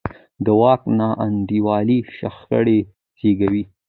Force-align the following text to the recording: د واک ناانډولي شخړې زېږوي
د 0.45 0.47
واک 0.59 0.81
ناانډولي 0.97 1.99
شخړې 2.17 2.79
زېږوي 3.19 3.63